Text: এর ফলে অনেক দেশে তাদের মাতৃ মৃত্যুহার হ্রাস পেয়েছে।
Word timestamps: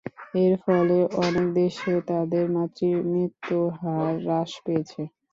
এর 0.35 0.53
ফলে 0.63 0.97
অনেক 1.19 1.47
দেশে 1.59 1.93
তাদের 2.09 2.43
মাতৃ 2.55 2.81
মৃত্যুহার 3.09 3.81
হ্রাস 4.23 4.51
পেয়েছে। 4.63 5.01